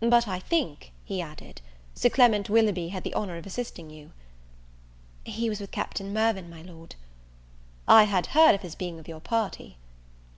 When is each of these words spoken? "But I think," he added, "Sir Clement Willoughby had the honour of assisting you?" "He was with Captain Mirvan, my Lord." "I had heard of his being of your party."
"But 0.00 0.26
I 0.26 0.40
think," 0.40 0.90
he 1.04 1.20
added, 1.22 1.60
"Sir 1.94 2.08
Clement 2.08 2.50
Willoughby 2.50 2.88
had 2.88 3.04
the 3.04 3.14
honour 3.14 3.36
of 3.36 3.46
assisting 3.46 3.88
you?" 3.88 4.10
"He 5.22 5.48
was 5.48 5.60
with 5.60 5.70
Captain 5.70 6.12
Mirvan, 6.12 6.50
my 6.50 6.62
Lord." 6.62 6.96
"I 7.86 8.02
had 8.02 8.26
heard 8.34 8.56
of 8.56 8.62
his 8.62 8.74
being 8.74 8.98
of 8.98 9.06
your 9.06 9.20
party." 9.20 9.76